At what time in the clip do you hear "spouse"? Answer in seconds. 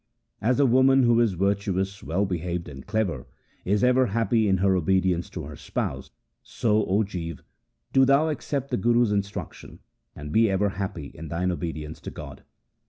5.55-6.09